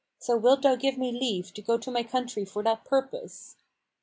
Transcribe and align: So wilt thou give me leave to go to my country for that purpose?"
So 0.17 0.35
wilt 0.41 0.63
thou 0.63 0.75
give 0.77 0.97
me 0.97 1.11
leave 1.11 1.53
to 1.53 1.61
go 1.61 1.77
to 1.77 1.91
my 1.91 2.01
country 2.01 2.43
for 2.43 2.63
that 2.63 2.85
purpose?" 2.85 3.55